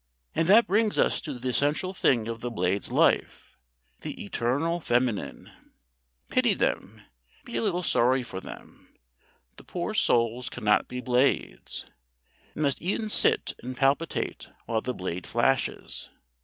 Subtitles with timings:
[0.33, 3.55] And that brings us to the central thing of the Blade's life,
[3.99, 5.51] the eternal Feminine!
[6.27, 7.01] Pity them,
[7.45, 8.95] be a little sorry for them
[9.57, 11.85] the poor souls cannot be Blades.
[12.55, 16.09] They must e'en sit and palpitate while the Blade flashes.